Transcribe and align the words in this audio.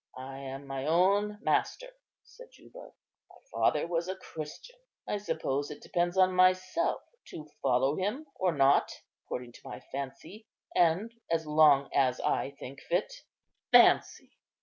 "I 0.17 0.39
am 0.39 0.65
my 0.65 0.87
own 0.87 1.37
master," 1.43 1.89
said 2.23 2.49
Juba; 2.51 2.91
"my 3.29 3.35
father 3.51 3.85
was 3.85 4.07
a 4.07 4.15
Christian. 4.15 4.79
I 5.07 5.19
suppose 5.19 5.69
it 5.69 5.83
depends 5.83 6.17
on 6.17 6.33
myself 6.33 7.03
to 7.27 7.47
follow 7.61 7.95
him 7.95 8.25
or 8.33 8.51
not, 8.51 8.91
according 9.23 9.51
to 9.51 9.61
my 9.63 9.79
fancy, 9.91 10.47
and 10.75 11.13
as 11.29 11.45
long 11.45 11.91
as 11.93 12.19
I 12.19 12.49
think 12.49 12.81
fit." 12.81 13.13
"Fancy! 13.71 14.39